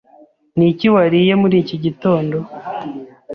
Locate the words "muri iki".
1.41-1.77